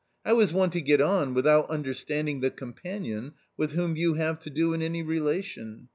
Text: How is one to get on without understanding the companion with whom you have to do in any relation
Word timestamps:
How 0.25 0.39
is 0.39 0.51
one 0.51 0.71
to 0.71 0.81
get 0.81 0.99
on 0.99 1.35
without 1.35 1.69
understanding 1.69 2.39
the 2.39 2.49
companion 2.49 3.33
with 3.55 3.73
whom 3.73 3.95
you 3.95 4.15
have 4.15 4.39
to 4.39 4.49
do 4.49 4.73
in 4.73 4.81
any 4.81 5.03
relation 5.03 5.89